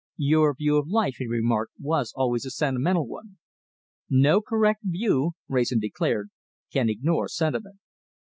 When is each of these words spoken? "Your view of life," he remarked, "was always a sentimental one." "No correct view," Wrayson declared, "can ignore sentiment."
"Your 0.17 0.55
view 0.55 0.77
of 0.77 0.87
life," 0.87 1.17
he 1.19 1.27
remarked, 1.27 1.73
"was 1.79 2.11
always 2.15 2.43
a 2.43 2.49
sentimental 2.49 3.05
one." 3.07 3.37
"No 4.09 4.41
correct 4.41 4.79
view," 4.83 5.33
Wrayson 5.47 5.77
declared, 5.79 6.31
"can 6.73 6.89
ignore 6.89 7.27
sentiment." 7.27 7.77